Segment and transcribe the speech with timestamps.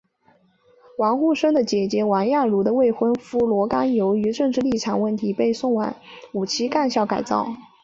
[0.97, 5.93] 王沪生的姐姐王亚茹的未婚夫罗冈由于政治立场问题被送往
[6.33, 7.55] 五七干校改造。